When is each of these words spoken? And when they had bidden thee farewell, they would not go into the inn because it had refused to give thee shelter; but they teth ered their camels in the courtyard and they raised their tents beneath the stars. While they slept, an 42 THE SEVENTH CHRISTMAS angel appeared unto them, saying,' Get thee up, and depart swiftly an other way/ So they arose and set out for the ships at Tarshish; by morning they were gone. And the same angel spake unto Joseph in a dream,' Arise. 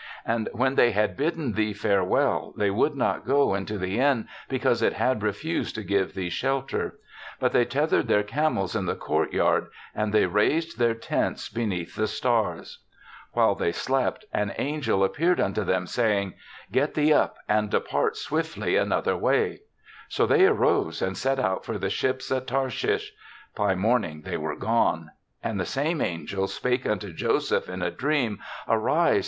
And 0.25 0.49
when 0.51 0.73
they 0.73 0.93
had 0.93 1.15
bidden 1.15 1.51
thee 1.53 1.73
farewell, 1.73 2.55
they 2.57 2.71
would 2.71 2.95
not 2.95 3.23
go 3.23 3.53
into 3.53 3.77
the 3.77 3.99
inn 3.99 4.27
because 4.49 4.81
it 4.81 4.93
had 4.93 5.21
refused 5.21 5.75
to 5.75 5.83
give 5.83 6.15
thee 6.15 6.31
shelter; 6.31 6.97
but 7.39 7.51
they 7.53 7.65
teth 7.65 7.91
ered 7.91 8.07
their 8.07 8.23
camels 8.23 8.75
in 8.75 8.87
the 8.87 8.95
courtyard 8.95 9.67
and 9.93 10.11
they 10.11 10.25
raised 10.25 10.79
their 10.79 10.95
tents 10.95 11.49
beneath 11.49 11.95
the 11.95 12.07
stars. 12.07 12.79
While 13.33 13.53
they 13.53 13.71
slept, 13.71 14.25
an 14.33 14.47
42 14.47 14.47
THE 14.47 14.47
SEVENTH 14.47 14.55
CHRISTMAS 14.55 14.73
angel 14.75 15.03
appeared 15.03 15.39
unto 15.39 15.63
them, 15.63 15.85
saying,' 15.85 16.33
Get 16.71 16.95
thee 16.95 17.13
up, 17.13 17.37
and 17.47 17.69
depart 17.69 18.17
swiftly 18.17 18.77
an 18.77 18.91
other 18.91 19.15
way/ 19.15 19.59
So 20.09 20.25
they 20.25 20.47
arose 20.47 21.03
and 21.03 21.15
set 21.15 21.37
out 21.37 21.63
for 21.63 21.77
the 21.77 21.91
ships 21.91 22.31
at 22.31 22.47
Tarshish; 22.47 23.13
by 23.53 23.75
morning 23.75 24.23
they 24.23 24.37
were 24.37 24.55
gone. 24.55 25.11
And 25.43 25.59
the 25.59 25.63
same 25.65 26.01
angel 26.01 26.47
spake 26.47 26.87
unto 26.87 27.13
Joseph 27.13 27.69
in 27.69 27.83
a 27.83 27.91
dream,' 27.91 28.39
Arise. 28.67 29.19